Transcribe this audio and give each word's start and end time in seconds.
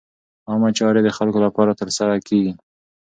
عامه 0.49 0.69
چارې 0.79 1.01
د 1.03 1.09
خلکو 1.17 1.39
لپاره 1.45 1.77
ترسره 1.79 2.15
کېږي. 2.27 2.53